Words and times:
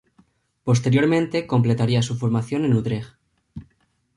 Posteriormente, 0.63 1.45
completaría 1.45 2.01
su 2.01 2.17
formación 2.17 2.65
en 2.65 2.73
Utrecht. 2.73 3.13